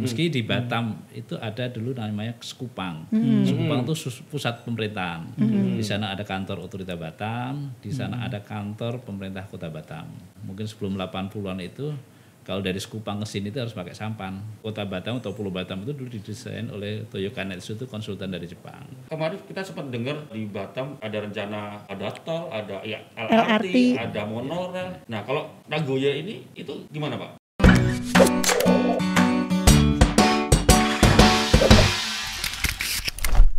[0.00, 3.06] Meski di Batam itu ada dulu namanya Sekupang.
[3.44, 3.94] Sekupang itu
[4.32, 5.36] pusat pemerintahan.
[5.76, 10.08] Di sana ada kantor otorita Batam, di sana ada kantor pemerintah kota Batam.
[10.48, 11.92] Mungkin sebelum 80-an itu
[12.40, 14.40] kalau dari Sekupang ke sini itu harus pakai sampan.
[14.64, 18.80] Kota Batam atau Pulau Batam itu dulu didesain oleh Toyo Kanetsu itu konsultan dari Jepang.
[19.12, 23.76] Kemarin kita sempat dengar di Batam ada rencana ada tol, ada ya, LRT, LRT.
[24.00, 24.88] ada monorail.
[25.06, 27.39] Nah, kalau Nagoya ini itu gimana, Pak?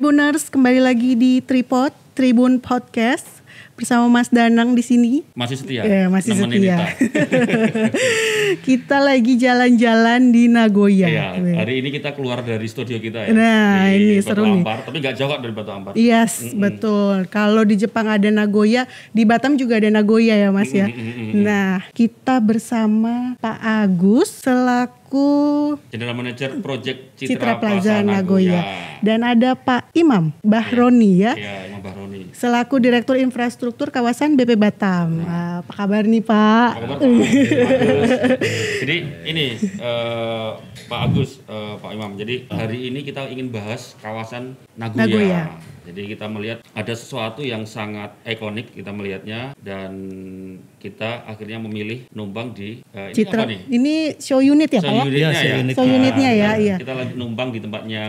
[0.02, 3.46] Buners kembali lagi di Tripod Tribun Podcast
[3.78, 5.22] bersama Mas Danang di sini.
[5.38, 5.86] Masih setia?
[5.86, 6.78] Ya, masih nemenin setia.
[8.66, 11.06] Kita lagi jalan-jalan di Nagoya.
[11.06, 13.30] Iya, hari ini kita keluar dari studio kita ya.
[13.30, 14.66] Nah, di ini Batu seru nih.
[14.66, 15.92] Ampar, tapi nggak jauh dari Batu Ampar.
[15.94, 17.30] Yes, betul.
[17.30, 20.90] Kalau di Jepang ada Nagoya, di Batam juga ada Nagoya ya, Mas ya.
[21.38, 25.01] Nah, kita bersama Pak Agus selaku
[25.92, 28.62] General Manager Project Citra, Citra Plaza Plaza Nagoya.
[29.02, 31.34] Dan ada Pak Imam Bahroni ya.
[31.34, 32.30] Iya, Imam Bahroni.
[32.32, 35.26] Selaku Direktur Infrastruktur Kawasan BP Batam.
[35.26, 36.70] Wah, apa kabar nih Pak?
[36.78, 37.02] Apa kabar, Pak?
[38.82, 40.50] Jadi ini eh,
[40.86, 42.14] Pak Agus, eh, Pak Imam.
[42.16, 45.06] Jadi hari ini kita ingin bahas kawasan Nagoya.
[45.06, 45.44] Nagoya.
[45.82, 49.92] Jadi kita melihat ada sesuatu yang sangat ikonik kita melihatnya dan
[50.82, 53.38] kita akhirnya memilih numpang di eh, ini Citra.
[53.38, 53.60] apa nih?
[53.70, 55.02] Ini show unit ya Pak ya?
[55.04, 55.56] unitnya Iya, show ya.
[55.56, 55.74] unit.
[55.74, 56.76] Show unitnya ya, kita, iya.
[56.76, 58.04] Kita lagi numpang di tempatnya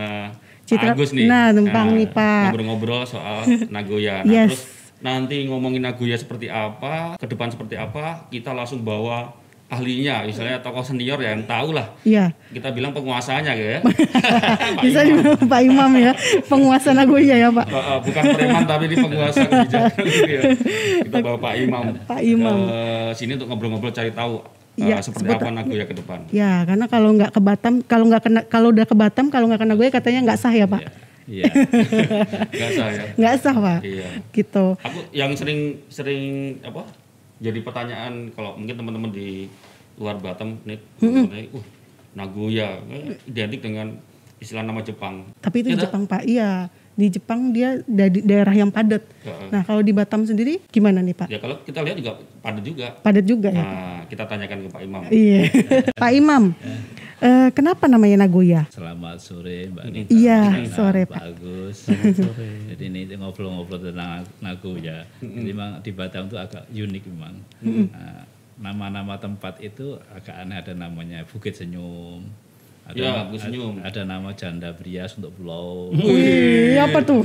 [0.63, 1.25] Citra- Pak Agus nih.
[1.27, 2.43] Nah, numpang nih, Pak.
[2.49, 4.23] Ngobrol-ngobrol soal Nagoya.
[4.23, 4.49] Nah, Yes.
[4.49, 4.63] terus
[4.99, 9.35] nanti ngomongin Nagoya seperti apa, ke depan seperti apa, kita langsung bawa
[9.73, 11.89] ahlinya, misalnya tokoh senior yang tahu lah.
[12.01, 12.29] Iya.
[12.47, 13.79] Kita bilang penguasanya gitu ya.
[14.85, 15.33] Bisa Imam.
[15.35, 16.11] Pak Imam ya,
[16.45, 17.65] penguasa Nagoya ya Pak.
[17.65, 20.41] Eh, eh, bukan preman tapi ini penguasa kebijakan gitu ya.
[21.03, 21.83] Kita bawa Pak Imam.
[22.03, 22.57] Pak Imam.
[22.63, 22.81] Ke
[23.15, 26.19] sini untuk ngobrol-ngobrol cari tahu eh, Iya, seperti seperti- apa Nagoya ke depan.
[26.29, 29.61] Ya, karena kalau nggak ke Batam, kalau nggak kena, kalau udah ke Batam, kalau nggak
[29.61, 30.81] ke Nagoya katanya nggak sah ya Pak.
[31.23, 31.47] Iya.
[32.51, 33.03] Enggak saya.
[33.15, 33.79] Nggak sah Pak.
[33.79, 34.09] Iya.
[34.35, 34.65] Gitu.
[34.75, 36.23] Aku yang sering sering
[36.61, 36.83] apa?
[37.43, 39.51] Jadi pertanyaan kalau mungkin teman-teman di
[39.99, 41.65] luar Batam nih, mengenai, uh,
[42.15, 43.99] Nagoya eh, identik dengan
[44.39, 45.27] istilah nama Jepang.
[45.43, 46.23] Tapi itu di Kita- Jepang Pak.
[46.23, 46.71] Iya.
[46.93, 49.01] Di Jepang dia dari daerah yang padat.
[49.25, 49.49] Heeh.
[49.49, 51.25] Nah, kalau di Batam sendiri gimana nih Pak?
[51.25, 52.87] Ya kalau kita lihat juga padat juga.
[53.01, 53.65] Padat juga ya.
[53.65, 55.01] Nah, kita tanyakan ke Pak Imam.
[55.09, 55.41] Iya.
[56.05, 56.43] Pak Imam,
[57.23, 58.67] eh, kenapa namanya Nagoya?
[58.69, 60.09] Selamat sore Mbak Nita.
[60.11, 61.87] Iya, sore, Pak Agus.
[62.69, 65.07] Jadi ini ngobrol-ngobrol tentang Nagoya.
[65.17, 67.35] Jadi memang di Batam itu agak unik memang.
[67.63, 68.27] Nah,
[68.59, 72.27] nama-nama tempat itu agak aneh ada namanya Bukit Senyum.
[72.83, 73.79] Ada, Ya, Bukit Senyum.
[73.79, 75.95] ada nama Janda Brias untuk pulau.
[75.95, 77.23] Wih, apa tuh?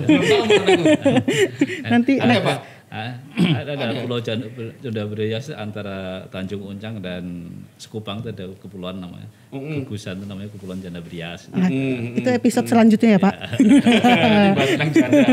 [1.92, 2.58] Nanti Ada Pak?
[2.88, 9.28] Ah, ada, ada pulau Janda, Brias antara Tanjung Uncang dan Sekupang itu ada kepulauan namanya.
[9.52, 11.52] Gugusan itu namanya Kepulauan Janda Brias.
[11.52, 13.34] Ah, itu episode selanjutnya ya Pak.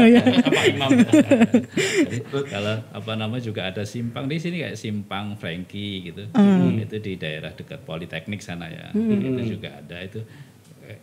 [0.05, 0.21] Iya.
[0.21, 0.89] Pak Imam.
[2.53, 6.27] Kalau apa nama juga ada simpang di sini kayak simpang Frankie gitu.
[6.75, 8.91] Itu di daerah dekat Politeknik sana ya.
[8.93, 10.19] Itu juga ada itu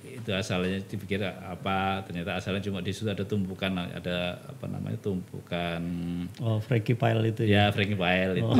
[0.02, 5.80] itu asalnya dipikir apa ternyata asalnya cuma di situ ada tumpukan ada apa namanya tumpukan
[6.38, 7.66] Oh, Frankie Pile itu ya.
[7.68, 8.52] ya Frankie Pile itu.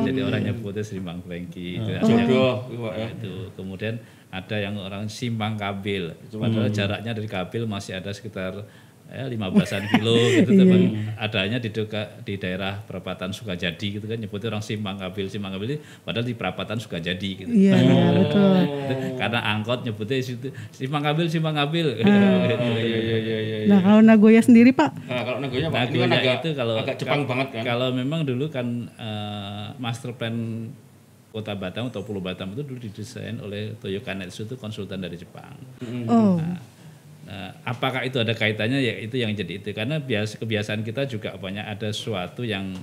[0.00, 1.90] Jadi orang nyebutnya simpang Frankie itu.
[2.02, 3.06] Jodoh, Pak, ya.
[3.12, 3.94] itu kemudian
[4.30, 8.62] ada yang orang simpang kabil padahal jaraknya dari kabil masih ada sekitar
[9.10, 10.80] ya 15-an kilo gitu teman
[11.16, 15.68] adanya di deka- di daerah perapatan Sukajadi gitu kan nyebutnya orang simpang kabil simpang kabil
[15.68, 18.54] ini padahal di perapatan Sukajadi gitu Iya, iya, betul.
[19.16, 23.68] karena angkot nyebutnya di situ simpang kabil simpang kabil Oh, iya, iya, iya, iya, iya.
[23.68, 26.74] Nah, kalau Nagoya sendiri Pak, Nah, kalau Nagoya Pak, ini Nagoya kan agak, itu kalau
[26.76, 27.62] agak Jepang kal- banget kan.
[27.66, 30.34] Kalau memang dulu kan eh, master plan
[31.28, 35.54] Kota Batam atau Pulau Batam itu dulu didesain oleh Toyo Kanetsu itu konsultan dari Jepang.
[36.04, 36.58] oh, Nah,
[37.62, 38.80] apakah itu ada kaitannya?
[38.82, 39.70] Ya itu yang jadi itu.
[39.70, 42.74] Karena biasa kebiasaan kita juga banyak ada sesuatu yang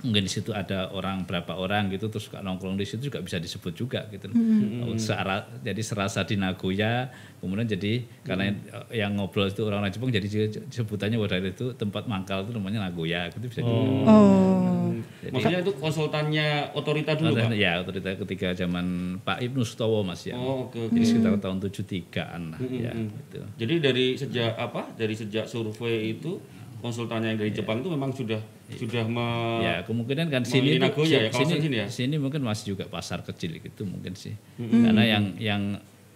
[0.00, 3.36] mungkin di situ ada orang berapa orang gitu terus suka nongkrong di situ juga bisa
[3.36, 4.32] disebut juga gitu.
[4.80, 7.92] Oh, seara- jadi serasa di Nagoya kemudian jadi
[8.22, 8.52] karena
[8.90, 10.24] yang ngobrol itu orang-orang Jepang jadi
[10.66, 16.46] sebutannya wadah itu tempat mangkal itu namanya Nagoya gitu bisa di- oh, Maksudnya itu konsultannya
[16.72, 17.52] otorita dulu, Pak.
[17.54, 18.86] ya otorita ketika zaman
[19.18, 20.34] Pak Ibnu Sutowo Mas ya.
[20.34, 20.92] Oh, oke, oke.
[20.92, 23.40] Jadi sekitar tahun 73-an lah ya gitu.
[23.56, 24.92] Jadi dari sejak apa?
[24.92, 26.40] Dari sejak survei itu
[26.78, 28.40] konsultannya yang dari Jepang itu memang sudah
[28.72, 29.28] sudah me,
[29.60, 31.86] Ya kemungkinan kan sini tuh- ya, sini, sini ya?
[31.86, 34.34] sini mungkin masih juga pasar kecil gitu mungkin sih.
[34.56, 35.62] Karena yang yang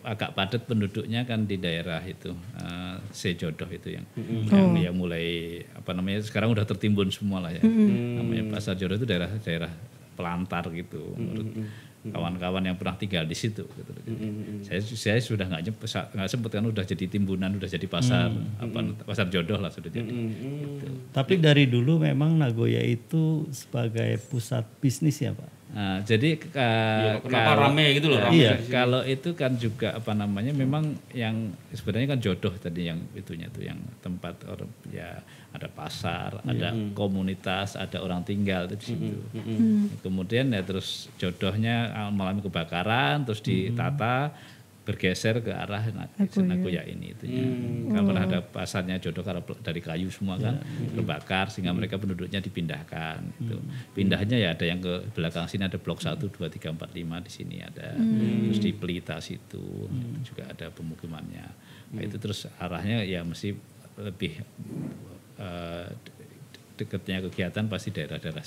[0.02, 4.04] agak padat penduduknya kan di daerah itu eh, Sejodoh itu yang
[4.44, 4.76] yang, Oh.
[4.76, 5.26] yang mulai
[5.72, 7.62] apa namanya sekarang udah tertimbun semua lah ya.
[7.62, 9.72] Namanya pasar jodoh itu daerah daerah
[10.12, 11.48] pelantar gitu menurut
[12.04, 13.90] kawan-kawan yang pernah tinggal di situ gitu.
[14.60, 15.80] Saya saya sudah nggak nyep-
[16.12, 18.28] nggak sempat kan udah jadi timbunan, udah jadi pasar
[18.60, 18.78] apa
[19.08, 20.04] pasar jodoh lah sudah jadi.
[20.04, 20.86] Gitu.
[21.16, 25.63] Tapi dari dulu memang Nagoya itu sebagai pusat bisnis ya Pak.
[25.74, 28.52] Nah, jadi ka- Ya, kenapa kalau- rame gitu loh rame Iya.
[28.64, 31.34] Kalau itu kan juga apa namanya memang yang
[31.68, 35.18] sebenarnya kan jodoh tadi yang itunya tuh yang tempat orang ya
[35.50, 39.18] ada pasar, ada komunitas, ada orang tinggal itu di situ.
[40.00, 44.30] Kemudian ya terus jodohnya ah, mengalami kebakaran terus ditata
[44.84, 46.12] bergeser ke arah Na-
[46.46, 47.40] Nagoya ini itunya.
[47.90, 50.60] Karena ada pasarnya jodoh karena dari kayu semua kan
[50.92, 53.56] terbakar sehingga mereka penduduknya dipindahkan gitu.
[53.90, 57.30] Pindahnya ya ada yang ke belakang sini ada blok 1 2 3 4 5 di
[57.30, 57.96] sini ada.
[58.46, 61.46] Terus di Pelita situ itu juga ada pemukimannya.
[61.90, 63.56] Nah, itu terus arahnya ya mesti
[63.96, 64.42] lebih
[65.96, 66.13] de-
[66.74, 68.42] dekatnya kegiatan pasti daerah-daerah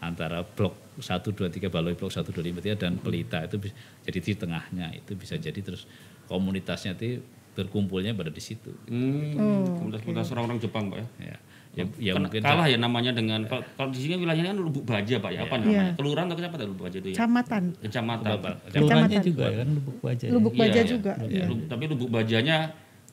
[0.00, 3.72] antara blok 1 2 3 Baloi blok 1 2 5 3 dan Pelita itu bis-
[4.04, 5.88] jadi di tengahnya itu bisa jadi terus
[6.28, 8.70] komunitasnya itu berkumpulnya pada di situ.
[8.86, 9.34] Hmm,
[9.76, 11.06] komunitas-komunitas orang-orang Jepang pak ya.
[11.18, 11.36] Ya,
[11.74, 14.58] ya, ya Kan mungkin kalah ya namanya dengan kalau, kalau di sini kan wilayahnya kan
[14.58, 17.62] Lubuk Baja pak ya apa namanya kelurahan atau apa Lubuk Baja itu ya Kecamatan.
[17.82, 18.26] kecamatan
[18.70, 20.24] Kelurahannya juga kan Lubuk Baja.
[20.24, 20.30] ya?
[20.30, 20.84] Lubuk Baja iya.
[20.86, 21.12] juga.
[21.16, 21.44] Ya, iya.
[21.50, 22.56] Lubuk- tapi Lubuk Bajanya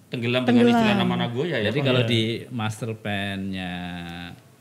[0.07, 3.71] tenggelam, dengan istilah nama Nagoya ya Jadi kalau di master plan-nya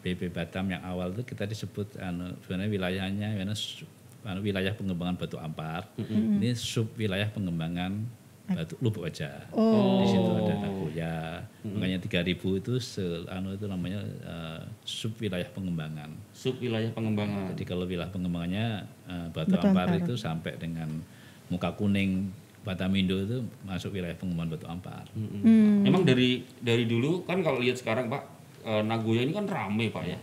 [0.07, 5.91] BP Batam yang awal itu kita disebut anu, sebenarnya wilayahnya anu, wilayah pengembangan batu ampar.
[5.99, 8.07] Ini sub wilayah pengembangan
[8.47, 9.43] batu lubuk baja.
[9.51, 11.43] Di situ ada Nagoya.
[11.67, 16.15] Makanya 3000 itu se, anu itu namanya eh, sub wilayah pengembangan.
[16.31, 21.03] sub wilayah pengembangan Jadi kalau wilayah pengembangannya eh, batu, ampar, itu sampai dengan
[21.51, 22.31] muka kuning
[22.63, 25.07] Batamindo itu masuk wilayah pengembangan batu ampar.
[25.15, 25.87] Mm-mm.
[25.87, 28.36] Memang dari dari dulu kan kalau lihat sekarang Pak
[28.67, 30.19] eh, Nagoya ini kan rame Pak ya.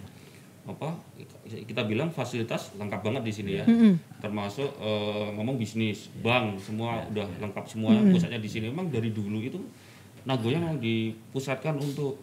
[0.64, 0.96] Apa
[1.44, 3.66] kita bilang fasilitas lengkap banget di sini ya.
[4.20, 8.68] Termasuk eh, ngomong bisnis, bank semua udah lengkap semua pusatnya di sini.
[8.68, 9.60] Memang dari dulu itu
[10.24, 12.20] Nagoya memang dipusatkan untuk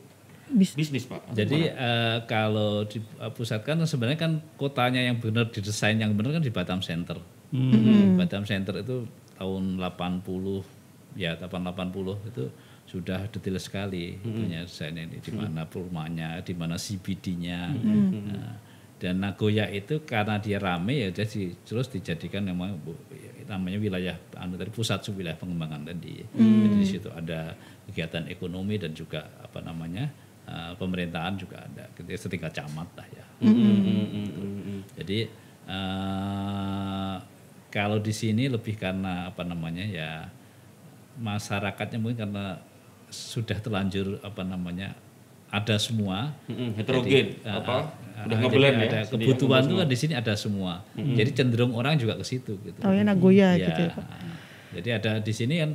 [0.51, 1.31] Bis- bisnis Pak.
[1.31, 6.81] Jadi eh, kalau dipusatkan sebenarnya kan kotanya yang benar didesain yang benar kan di Batam
[6.83, 7.17] Center.
[8.19, 9.07] Batam Center itu
[9.39, 10.21] tahun 80
[11.17, 12.45] ya tahun 80 itu
[12.91, 17.71] sudah detail sekali itunya desainnya ini di mana rumahnya, di mana CBD-nya.
[17.71, 18.55] Nah,
[19.01, 22.77] dan Nagoya itu karena dia rame ya jadi terus dijadikan namanya
[23.49, 26.21] namanya wilayah anu tadi pusat sub wilayah pengembangan tadi.
[26.35, 27.55] Jadi di situ ada
[27.89, 30.11] kegiatan ekonomi dan juga apa namanya
[30.45, 33.25] eh, pemerintahan juga ada setingkat camat lah ya.
[35.01, 35.19] Jadi
[35.65, 37.15] eh,
[37.71, 40.11] kalau di sini lebih karena apa namanya ya
[41.17, 42.59] masyarakatnya mungkin karena
[43.11, 44.95] sudah terlanjur apa namanya
[45.51, 48.87] ada semua Mm-mm, heterogen Jadi, apa uh, udah ngeblend jadi ya.
[48.87, 50.73] ada kebutuhan tuh kan di sini ada semua.
[50.95, 52.79] Jadi cenderung orang juga ke situ gitu.
[52.79, 54.07] Taunya Nagoya Ya, gitu ya Pak.
[54.71, 55.71] Jadi ada di sini kan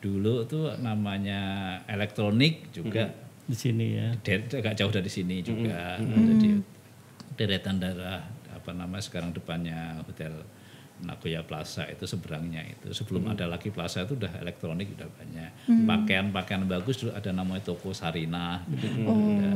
[0.00, 1.40] dulu tuh namanya
[1.84, 3.12] elektronik juga
[3.44, 4.08] Di sini ya.
[4.20, 6.00] der- agak jauh dari sini juga.
[6.00, 6.56] Ada di
[7.34, 10.40] deretan daerah apa nama sekarang depannya hotel
[11.04, 12.90] Nagoya Plaza itu seberangnya itu.
[12.90, 15.50] Sebelum ada lagi plaza itu udah elektronik udah banyak.
[15.86, 19.06] Pakaian-pakaian bagus dulu ada namanya toko Sarina gitu.
[19.06, 19.50] Ada.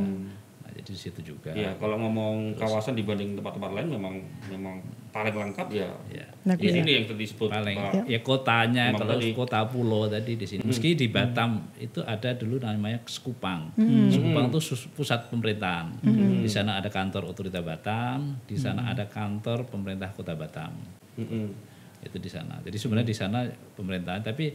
[0.73, 1.53] Nah, jadi di situ juga.
[1.53, 4.15] Ya, kalau ngomong kawasan dibanding tempat-tempat lain memang
[4.49, 4.81] memang
[5.13, 5.69] paling lengkap.
[5.69, 5.93] Ya.
[6.09, 6.25] ya.
[6.25, 6.73] Di Nagoya.
[6.73, 7.77] sini yang tadi disebut paling.
[7.77, 7.93] Pak.
[8.09, 9.29] ya kotanya kalau tadi.
[9.37, 10.65] kota pulau tadi di sini.
[10.65, 13.69] Meski di Batam itu ada dulu namanya Sekupang.
[14.09, 14.59] Sekupang itu
[14.97, 16.01] pusat pemerintahan.
[16.41, 20.73] Di sana ada kantor otorita Batam di sana ada kantor pemerintah kota Batam.
[21.13, 21.45] Mm-mm.
[22.03, 22.57] itu di sana.
[22.65, 23.39] Jadi sebenarnya di sana
[23.77, 24.51] pemerintahan tapi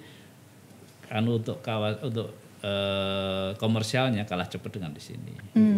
[1.09, 5.33] anu untuk kawas untuk eh, komersialnya kalah cepat dengan di sini.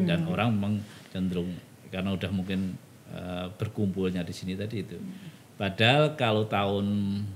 [0.05, 0.75] Dan orang memang
[1.09, 1.53] cenderung
[1.89, 2.75] karena udah mungkin
[3.09, 4.97] eh, berkumpulnya di sini tadi itu.
[5.55, 6.87] Padahal kalau tahun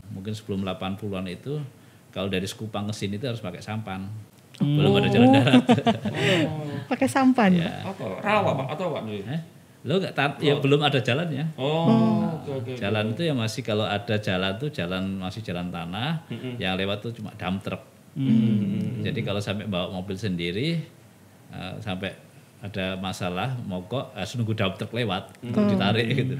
[0.09, 1.61] mungkin sebelum 80-an itu
[2.09, 4.09] kalau dari Sekupang ke sini itu harus pakai sampan.
[4.55, 5.67] Belum ada jalan darat.
[6.91, 7.51] Pakai sampan.
[7.53, 7.83] ya.
[7.83, 8.23] Apa?
[8.23, 8.67] Rawa Pak?
[8.79, 9.03] Atau apa?
[9.11, 9.41] Eh,
[9.83, 11.59] lo nggak tat- ya belum ada jalannya.
[11.59, 12.73] Oh, oke oke.
[12.79, 16.23] Jalan itu ya masih kalau ada jalan tuh jalan masih jalan tanah,
[16.57, 17.83] yang lewat tuh cuma dump truck.
[19.02, 20.78] Jadi kalau sampai bawa mobil sendiri,
[21.50, 22.14] eh, sampai
[22.64, 26.35] ada masalah mogok, harus nunggu dump truck lewat untuk ditarik gitu.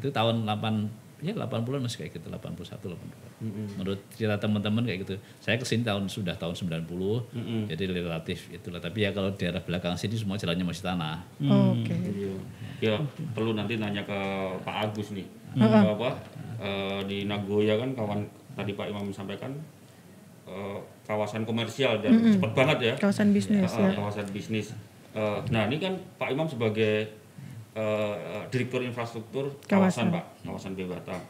[0.00, 0.88] Itu tahun 8
[1.20, 3.76] ya 80-an masih kayak gitu, 81 82.
[3.76, 5.14] Menurut cerita teman-teman kayak gitu.
[5.40, 7.28] Saya ke sini tahun sudah tahun 90,
[7.68, 8.80] jadi relatif itulah.
[8.80, 11.20] Tapi ya kalau daerah belakang sini semua jalannya masih tanah.
[11.44, 11.92] Oke.
[11.92, 12.34] Iya.
[12.80, 12.94] Ya,
[13.32, 14.18] perlu nanti nanya ke
[14.64, 15.28] Pak Agus nih.
[15.60, 16.08] Apa
[16.58, 18.20] eh, di Nagoya kan kawan
[18.56, 19.52] tadi Pak Imam sampaikan
[20.44, 22.94] eh, kawasan komersial dan cepat banget ya.
[22.96, 23.90] Kawasan bisnis Ah, ya.
[23.94, 24.72] kawasan bisnis.
[25.12, 27.06] Eh, nah, ini kan Pak Imam sebagai
[27.72, 28.14] eh,
[28.48, 30.14] Direktur Infrastruktur kawasan, Kawasan.
[30.14, 31.20] Pak, kawasan B Batam.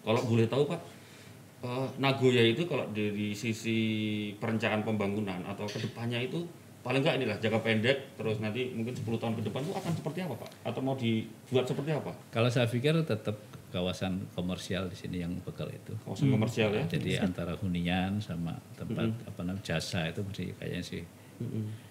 [0.00, 0.80] Kalau boleh tahu Pak,
[1.60, 3.78] eh, Nagoya itu kalau dari sisi
[4.34, 6.40] perencanaan pembangunan atau ke depannya itu
[6.78, 10.18] paling nggak inilah jangka pendek terus nanti mungkin 10 tahun ke depan itu akan seperti
[10.24, 10.50] apa Pak?
[10.64, 12.12] Atau mau dibuat seperti apa?
[12.30, 13.36] Kalau saya pikir tetap
[13.68, 15.92] kawasan komersial di sini yang bakal itu.
[16.04, 16.84] Kawasan komersial ya?
[16.88, 21.02] Jadi antara hunian sama tempat apa namanya jasa itu mesti kayaknya sih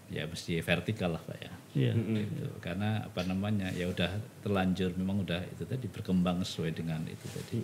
[0.07, 1.53] ya mesti vertikal lah pak ya.
[1.75, 1.93] Iya.
[1.95, 2.51] Gitu.
[2.59, 4.11] Karena apa namanya ya udah
[4.43, 7.57] terlanjur memang udah itu tadi berkembang sesuai dengan itu tadi.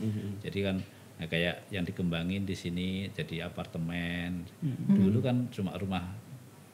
[0.43, 0.77] Jadi kan
[1.19, 4.47] ya kayak yang dikembangin di sini jadi apartemen.
[4.87, 6.03] Dulu kan cuma rumah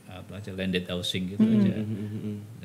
[0.09, 1.77] apa aja landed housing gitu aja.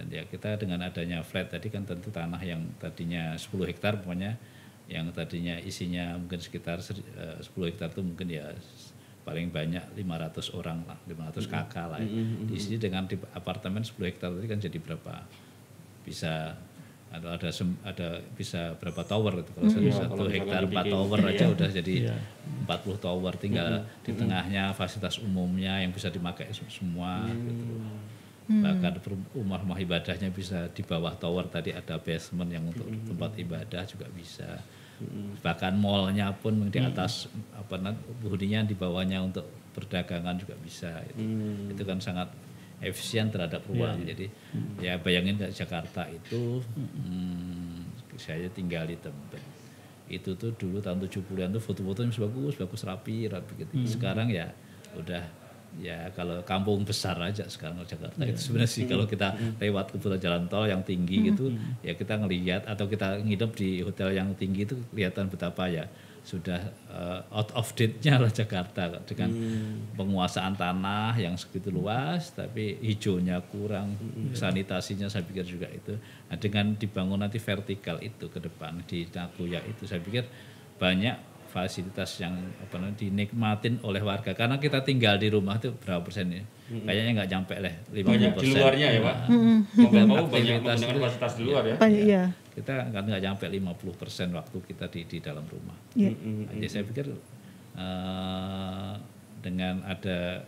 [0.01, 4.37] Dan ya kita dengan adanya flat tadi kan tentu tanah yang tadinya 10 hektar pokoknya
[4.87, 8.53] yang tadinya isinya mungkin sekitar ser- eh, 10 hektar itu mungkin ya
[9.23, 11.99] paling banyak 500 orang lah, 500 kakak lah.
[11.99, 12.09] ya.
[12.45, 15.25] Di sini dengan di apartemen 10 hektar tadi kan jadi berapa?
[16.05, 16.53] Bisa
[17.09, 20.93] ada ada sem- ada bisa berapa tower itu kalau Iya, satu misalkan hektar 4 dibikin,
[20.93, 22.17] tower aja udah jadi Iya.
[22.67, 23.69] 40 tower tinggal
[24.03, 27.81] di tengahnya fasilitas umumnya yang bisa dipakai se- semua gitu.
[28.45, 33.83] Bahkan per- rumah-rumah ibadahnya bisa di bawah tower tadi ada basement yang untuk tempat ibadah
[33.89, 34.61] juga bisa.
[35.41, 40.93] Bahkan mallnya pun di atas apa namanya di bawahnya untuk perdagangan juga bisa.
[41.09, 41.25] Itu,
[41.73, 42.29] itu kan sangat
[42.85, 44.05] efisien terhadap ruang.
[44.05, 44.29] Jadi
[44.79, 49.41] ya bayangin ke Jakarta itu hmm, saya tinggal di tempat
[50.05, 53.53] itu tuh dulu tahun 70-an tuh foto-fotonya masih bagus, bagus rapi, rapi.
[53.65, 53.73] Gitu.
[53.89, 54.53] Sekarang ya
[55.01, 55.25] udah
[55.83, 60.43] ya kalau kampung besar aja sekarang Jakarta itu sebenarnya sih kalau kita lewat kebetulan jalan
[60.47, 61.51] tol yang tinggi gitu
[61.83, 65.87] ya kita ngelihat atau kita nginep di hotel yang tinggi itu kelihatan betapa ya
[66.25, 66.57] sudah
[66.89, 69.29] uh, out of date-nya lah Jakarta dengan
[69.93, 73.93] penguasaan tanah yang segitu luas tapi hijaunya kurang
[74.33, 75.93] sanitasinya saya pikir juga itu.
[76.33, 80.25] Nah, dengan dibangun nanti vertikal itu ke depan di Nagoya itu saya pikir
[80.81, 84.35] banyak fasilitas yang apa namanya dinikmatin oleh warga.
[84.35, 86.43] Karena kita tinggal di rumah itu berapa persen ya?
[86.67, 88.59] Kayaknya nggak nyampe lah 50 Banyak di persen.
[88.59, 89.17] luarnya ya Pak?
[89.79, 91.77] Mau nggak mau banyak Aktivitas menggunakan fasilitas di luar ya?
[91.79, 92.23] Banyak, iya.
[92.59, 95.79] kita kan nggak nyampe 50 persen waktu kita di di dalam rumah.
[95.95, 96.11] Iya.
[96.11, 97.07] Nah, Jadi saya pikir
[97.79, 98.93] eh,
[99.39, 100.43] dengan ada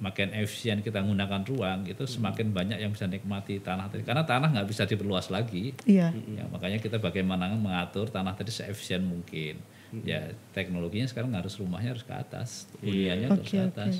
[0.00, 4.02] makin efisien kita menggunakan ruang itu semakin banyak yang bisa nikmati tanah tadi.
[4.02, 5.78] Karena tanah nggak bisa diperluas lagi.
[5.86, 6.10] Iya.
[6.10, 10.22] ya, makanya kita bagaimana mengatur tanah tadi seefisien mungkin ya
[10.54, 13.70] teknologinya sekarang harus rumahnya harus ke atas huniannya harus Oke, ke oke.
[13.74, 13.94] atas.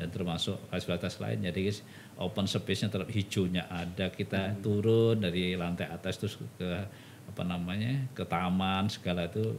[0.00, 1.44] Dan termasuk fasilitas lain.
[1.44, 1.84] Jadi guys,
[2.16, 4.08] open space-nya tetap hijaunya ada.
[4.08, 6.70] Kita turun dari lantai atas terus ke
[7.28, 9.52] apa namanya ke taman segala itu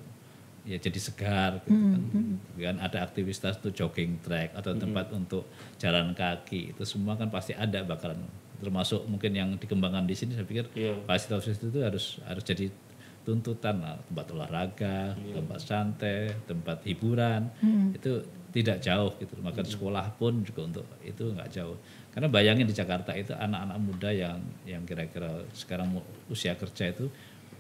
[0.66, 2.02] ya jadi segar gitu kan.
[2.58, 5.46] kan ada aktivitas tuh jogging track atau tempat untuk
[5.78, 6.74] jalan kaki.
[6.74, 8.18] Itu semua kan pasti ada bakalan.
[8.58, 10.98] Termasuk mungkin yang dikembangkan di sini saya pikir Iya.
[11.06, 12.74] fasilitas itu harus harus jadi
[13.28, 17.52] tuntutan lah, tempat olahraga, tempat santai, tempat hiburan
[17.92, 18.24] itu
[18.56, 19.36] tidak jauh gitu.
[19.44, 21.76] Maka sekolah pun juga untuk itu nggak jauh.
[22.16, 26.00] Karena bayangin di Jakarta itu anak-anak muda yang yang kira-kira sekarang
[26.32, 27.12] usia kerja itu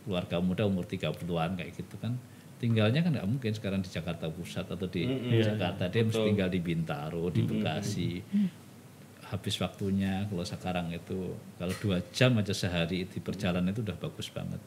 [0.07, 2.15] keluarga muda umur 30-an kayak gitu kan
[2.63, 5.03] tinggalnya kan nggak mungkin sekarang di Jakarta Pusat atau di
[5.43, 5.91] Jakarta.
[5.91, 8.23] Dia mesti tinggal di Bintaro di Bekasi.
[9.27, 14.31] Habis waktunya kalau sekarang itu kalau dua jam aja sehari di perjalanan itu udah bagus
[14.31, 14.63] banget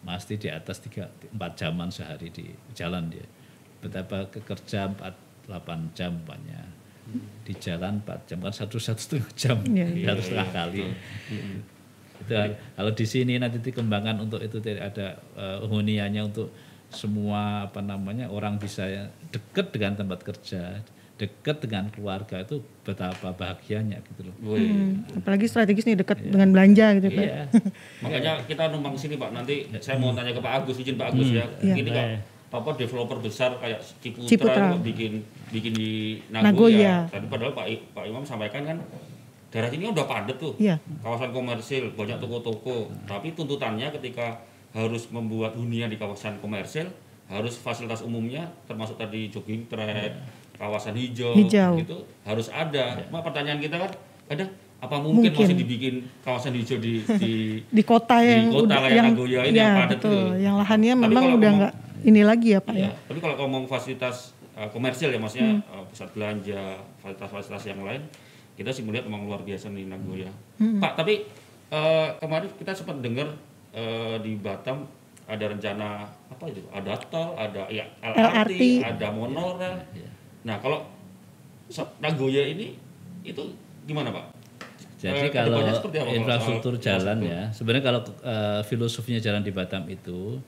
[0.00, 3.26] pasti di atas tiga empat jaman sehari di jalan dia.
[3.80, 5.14] Betapa ke kerja empat
[5.46, 6.68] delapan jam banyak.
[7.42, 9.56] Di jalan empat jam kan satu satu setengah jam.
[9.66, 10.82] Iya, satu setengah kali.
[12.20, 12.32] Itu
[12.76, 16.52] kalau di sini nanti dikembangkan untuk itu tidak ada eh, huniannya untuk
[16.90, 18.82] semua apa namanya orang bisa
[19.30, 20.82] deket dengan tempat kerja
[21.20, 24.34] deket dengan keluarga itu betapa bahagianya gitu loh.
[24.40, 27.20] Hmm, Apalagi strategis nih dekat dengan belanja gitu Pak.
[27.20, 27.44] iya
[28.02, 29.30] Makanya kita numpang sini Pak.
[29.30, 31.44] Nanti saya mau tanya ke Pak Agus, izin Pak Agus ya.
[31.60, 31.74] Iya.
[31.76, 32.20] Ini kok Boleh.
[32.50, 34.66] apa developer besar kayak Ciputra, Ciputra.
[34.80, 35.90] bikin bikin di
[36.26, 36.48] Nagoya.
[36.48, 36.94] Nagoya.
[37.06, 38.78] Tadi padahal Pak I- Pak Imam sampaikan kan
[39.50, 40.56] daerah sini kan udah padat tuh.
[40.56, 40.80] Iya.
[40.98, 42.88] Kawasan komersil, banyak toko-toko.
[43.04, 46.88] Tapi tuntutannya ketika harus membuat hunian di kawasan komersil,
[47.26, 50.16] harus fasilitas umumnya termasuk tadi jogging track,
[50.60, 51.72] kawasan hijau, Hijau.
[51.74, 53.00] gitu harus ada.
[53.02, 53.88] Cuma pertanyaan kita kan
[54.28, 54.44] ada
[54.76, 55.40] apa mungkin, Mungkin.
[55.42, 57.32] masih dibikin kawasan hijau di di
[57.76, 60.12] Di kota Di yang kota udah kayak yang Nagoya ini ya, yang padat betul.
[60.12, 60.24] tuh.
[60.38, 62.90] Yang lahannya Tapi memang kalau udah ngomong- nggak ini lagi ya Pak Iya, ya.
[63.04, 64.16] tapi kalau ngomong fasilitas
[64.54, 66.62] uh, komersil ya maksudnya uh, pusat belanja,
[66.98, 68.02] fasilitas-fasilitas yang lain,
[68.54, 70.28] kita sih melihat memang luar biasa nih Nagoya.
[70.56, 71.24] Pak, tapi
[71.68, 73.28] uh, kemarin kita sempat dengar
[73.72, 74.88] uh, di Batam
[75.24, 75.88] ada rencana
[76.26, 76.64] apa itu?
[76.70, 78.62] Ada tol, ada ya LRT, LRT.
[78.82, 79.76] ada monorail.
[79.92, 80.08] Iya.
[80.42, 80.88] Nah, kalau
[82.00, 82.74] Nagoya ini
[83.22, 83.42] itu
[83.84, 84.24] gimana, Pak?
[85.00, 89.52] Jadi Eh, kalau apa kalau infrastruktur soal jalan ya, sebenarnya kalau eh, filosofinya jalan di
[89.52, 90.40] Batam itu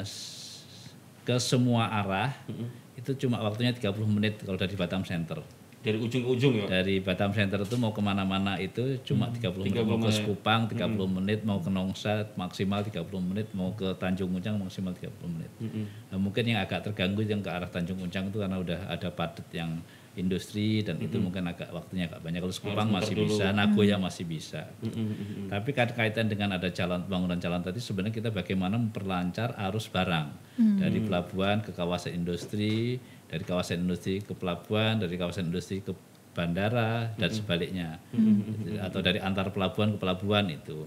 [0.00, 0.64] s-
[1.22, 2.30] ke semua arah
[2.94, 5.38] itu cuma waktunya 30 menit kalau dari Batam Center.
[5.84, 6.64] Dari ujung ke ujung ya?
[6.66, 9.84] Dari Batam Center itu mau ke mana-mana itu cuma 30 menit.
[9.84, 14.56] Mau ke Sekupang 30 menit, mau ke Nongsa maksimal 30 menit, mau ke Tanjung Uncang
[14.56, 15.52] maksimal 30 menit.
[16.08, 19.44] Nah, mungkin yang agak terganggu yang ke arah Tanjung Uncang itu karena udah ada padat
[19.52, 22.38] yang industri dan itu mungkin agak waktunya agak banyak.
[22.38, 24.62] Kalau Sekupang masih bisa, Nagoya masih bisa.
[25.50, 30.28] Tapi kait- kaitan dengan ada jalan pembangunan jalan tadi sebenarnya kita bagaimana memperlancar arus barang.
[30.54, 35.92] Dari pelabuhan ke kawasan industri, dari kawasan industri ke pelabuhan, dari kawasan industri ke
[36.34, 38.02] bandara dan sebaliknya.
[38.82, 40.82] Atau dari antar pelabuhan ke pelabuhan itu.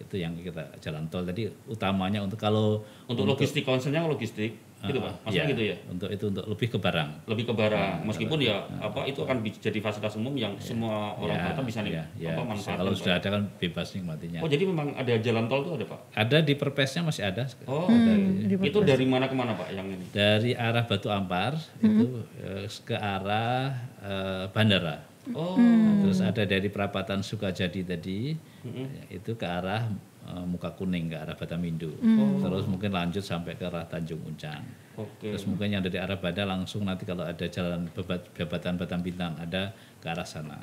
[0.00, 1.28] Itu yang kita jalan tol.
[1.28, 5.12] Tadi utamanya untuk kalau untuk logistik concernnya logistik gitu pak?
[5.24, 5.76] Maksudnya ya, gitu ya?
[5.88, 7.10] Untuk itu untuk lebih ke barang.
[7.26, 7.92] lebih ke barang.
[8.04, 12.04] Meskipun ya apa itu akan jadi fasilitas umum yang semua orang Ya, bisa nih ya,
[12.20, 12.50] ya, apa bisa.
[12.50, 14.38] manfaatkan Kalau sudah ada kan bebas nikmatinya.
[14.44, 16.00] oh jadi memang ada jalan tol tuh ada pak?
[16.12, 17.44] Ada di perpesnya masih ada.
[17.64, 20.04] oh Hmm, itu dari mana ke mana pak yang ini?
[20.12, 23.72] Dari arah Batu Ampar itu eh, ke arah
[24.02, 25.00] eh, bandara.
[25.32, 25.56] oh.
[25.56, 29.88] Nah, terus ada dari perapatan Sukajadi tadi ya, itu ke arah
[30.26, 31.90] eh, Muka Kuning ke arah Batamindo.
[32.38, 34.64] Terus mungkin lanjut sampai ke arah Tanjung Uncang.
[34.94, 39.00] oke Terus mungkin yang dari arah Banda langsung nanti kalau ada jalan bebat- Jabatan Batam
[39.00, 40.58] Bintang ada ke arah sana.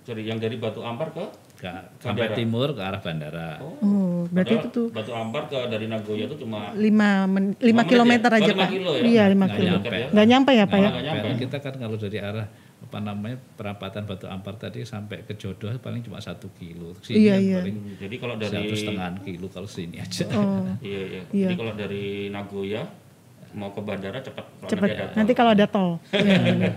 [0.00, 1.20] jadi yang dari Batu Ampar ke
[1.58, 1.68] Ke,
[2.00, 3.60] sampai timur ke arah bandara.
[3.60, 6.80] Oh, berarti itu tuh Batu Ampar ke dari Nagoya itu cuma 5
[7.26, 8.32] men, 5 menit kilometer ya?
[8.32, 8.70] Oh, aja lima Pak.
[8.70, 9.02] kilo ya?
[9.02, 9.68] Iya, 5 Nggak kilo.
[9.68, 10.52] nyampe.
[10.54, 10.88] Ya Pak ya?
[10.88, 11.26] nggak nyampe.
[11.44, 12.46] Kita kan kalau dari arah
[12.88, 16.96] apa namanya perapatan Batu Ampar tadi sampai ke Jodoh paling cuma satu kilo.
[16.98, 17.56] Sini Iya, kan iya.
[17.60, 20.24] paling Hmm, jadi kalau dari satu setengah kilo kalau sini aja.
[20.32, 21.46] Oh, iya iya Iya.
[21.46, 22.88] jadi kalau dari Nagoya
[23.50, 25.04] mau ke bandara cepat nanti ada.
[25.14, 25.90] Nanti kalau ada tol.
[26.08, 26.72] Iya.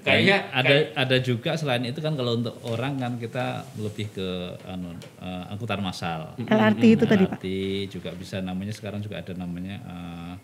[0.00, 4.28] kayaknya ada ada juga selain itu kan kalau untuk orang kan kita lebih ke
[4.64, 6.38] anu, eh, angkutan massal.
[6.40, 7.36] LRT itu tadi Pak.
[7.36, 7.46] LRT
[7.90, 10.34] juga bisa namanya sekarang juga ada namanya eh,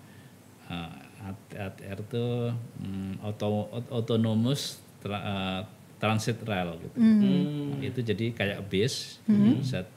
[0.69, 0.91] eh,
[1.25, 2.27] AT- ATR itu
[2.79, 5.61] mm, auto, autonomous tra- eh,
[5.97, 6.99] transit rail gitu.
[6.99, 7.79] Hmm.
[7.81, 9.23] Itu jadi kayak bis,
[9.63, 9.89] sat-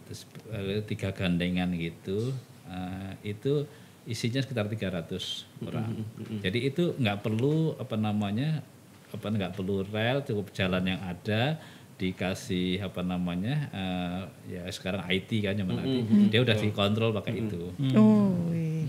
[0.48, 2.30] eh, tiga gandengan gitu.
[2.70, 3.66] Eh, itu
[4.06, 6.06] isinya sekitar 300 orang.
[6.40, 8.62] Jadi itu nggak perlu apa namanya
[9.10, 11.58] apa nggak perlu rel, cukup jalan yang ada
[12.00, 16.00] dikasih apa namanya eh, ya sekarang IT kan yang nanti
[16.32, 17.76] dia udah dikontrol pakai itu.
[17.92, 18.88] Oh, wih.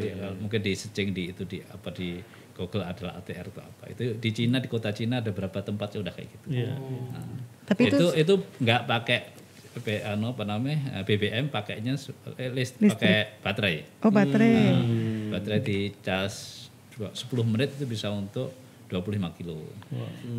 [0.00, 2.16] Jadi, kalau mungkin di searching di itu di apa di
[2.56, 3.92] Google adalah ATR atau apa.
[3.92, 6.46] Itu di Cina di kota Cina ada berapa tempat yang udah kayak gitu.
[6.56, 6.72] Iya.
[7.68, 9.18] Tapi itu, itu nggak pakai
[9.76, 12.00] B, anu, apa namanya eh, BBM pakainya
[12.40, 13.76] eh, list, pakai baterai.
[14.00, 14.56] oh baterai.
[15.28, 16.64] Baterai di cas
[16.96, 18.56] dua- 10 menit itu bisa untuk
[18.88, 19.58] 25 kilo.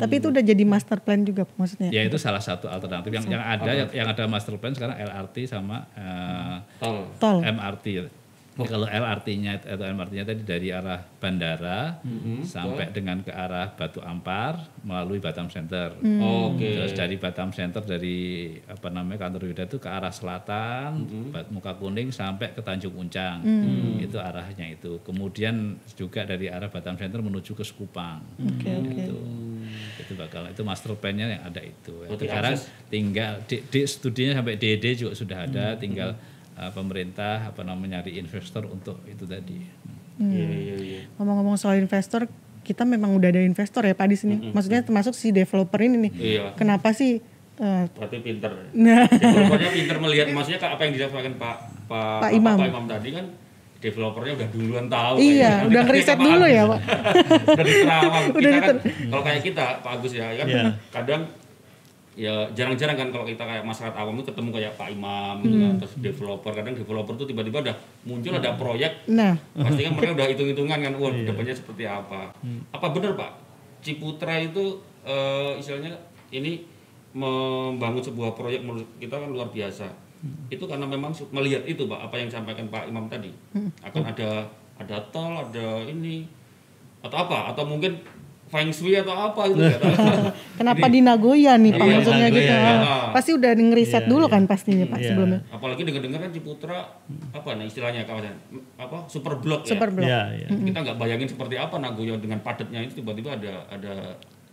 [0.00, 1.92] Tapi itu udah jadi master plan juga maksudnya.
[1.94, 5.46] Ya itu salah satu alternatif yang yang ada yang, yang ada master plan sekarang LRT
[5.46, 5.86] sama
[6.80, 7.38] tol Tol.
[7.44, 8.08] MRT.
[8.58, 12.02] Jadi kalau LRT-nya atau MRT-nya tadi dari arah bandara
[12.42, 15.94] sampai dengan ke arah Batu Ampar melalui Batam Center.
[16.18, 18.18] oke Terus dari Batam Center dari
[18.64, 23.46] apa namanya kantor Yuda itu ke arah selatan, Bat- Muka Kuning sampai ke Tanjung Uncang.
[23.96, 24.98] Itu arahnya itu.
[25.00, 28.26] Kemudian juga dari arah Batam Center menuju ke Sekupang.
[28.36, 28.90] Oke, oke.
[28.92, 29.18] Itu
[29.98, 31.92] itu bakal itu master plan-nya yang ada itu.
[32.00, 36.16] Berarti Sekarang akses- tinggal di, di studinya sampai DD juga sudah ada, tinggal
[36.58, 39.58] uh, pemerintah apa namanya nyari investor untuk itu tadi.
[40.18, 42.26] iya iya iya Ngomong-ngomong soal investor,
[42.60, 44.36] kita memang udah ada investor ya Pak di sini.
[44.50, 46.12] Maksudnya termasuk si developer ini nih.
[46.12, 47.22] iya Kenapa sih
[47.56, 52.56] eh, berarti pinter nah developernya pinter melihat maksudnya apa yang disampaikan Pak Pak, Pak Imam.
[52.56, 53.26] Pak Imam tadi kan
[53.78, 56.62] developernya udah duluan tahu Iya, udah ngeriset dulu ya.
[56.66, 56.80] Pak.
[57.54, 60.62] udah diterawang Udah kita kan kalau kayak kita Pak Agus ya kan Iya.
[60.90, 61.22] kadang
[62.18, 65.72] ya jarang-jarang kan kalau kita kayak masyarakat awam itu ketemu kayak Pak Imam gitu kan
[65.78, 66.50] terus developer.
[66.50, 69.06] Kadang developer tuh tiba-tiba udah muncul ada proyek.
[69.06, 69.38] Nah.
[69.54, 72.34] Pasti kan mereka udah hitung-hitungan kan wah depannya seperti apa.
[72.74, 73.30] Apa benar pak?
[73.78, 75.94] Ciputra itu eh, istilahnya
[76.34, 76.66] ini
[77.14, 79.86] membangun sebuah proyek menurut kita kan luar biasa.
[80.50, 83.30] Itu karena memang melihat itu pak apa yang disampaikan Pak Imam tadi.
[83.86, 84.42] Akan ada
[84.74, 86.26] ada tol ada ini
[86.98, 87.94] atau apa atau mungkin
[88.48, 89.60] feng shui atau apa gitu.
[89.60, 89.78] Ya
[90.58, 91.84] kenapa di Nagoya nih Pak?
[91.84, 93.10] Iya, maksudnya Nagoya, gitu iya.
[93.12, 95.08] pasti udah ngeriset dulu kan pastinya Pak Iya.
[95.12, 95.40] sebelumnya.
[95.52, 96.78] Apalagi dengar-dengar kan Ciputra
[97.30, 98.36] apa nah istilahnya kawasan
[98.80, 99.04] apa?
[99.06, 99.76] Super blok ya?
[99.76, 100.48] Super blok Iya, iya.
[100.48, 103.94] kita nggak bayangin seperti apa Nagoya dengan padatnya itu tiba-tiba ada ada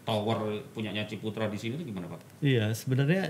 [0.05, 0.38] tower
[0.77, 2.21] punyanya Ciputra di sini itu gimana pak?
[2.45, 3.25] Iya, sebenarnya